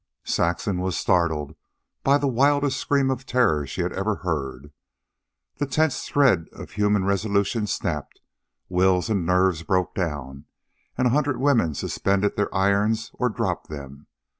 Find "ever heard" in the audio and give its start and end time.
3.93-4.71